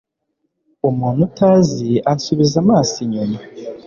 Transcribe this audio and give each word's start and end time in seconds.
Umuntu 0.89 1.19
utazi 1.27 1.89
ansubiza 2.11 2.55
amaso 2.63 2.93
inyuma 3.05 3.37